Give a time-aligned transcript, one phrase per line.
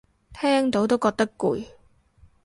[0.33, 1.63] 聽到都覺得攰